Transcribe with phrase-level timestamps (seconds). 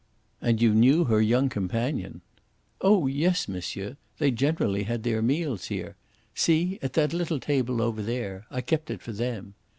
[0.41, 2.21] "And you knew her young companion?"
[2.81, 3.97] "Oh yes, monsieur.
[4.17, 5.95] They generally had their meals here.
[6.33, 8.47] See, at that little table over there!
[8.49, 9.53] I kept it for them.